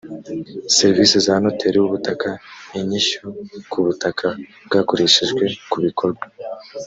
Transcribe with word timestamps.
serivisi 0.77 1.15
za 1.25 1.33
noteri 1.43 1.77
w 1.79 1.85
ubutaka 1.87 2.29
inyishyu 2.79 3.25
ku 3.71 3.77
butaka 3.85 4.27
bwakoreshejwe 4.65 5.43
ku 5.71 5.77
bikorwa 5.85 6.23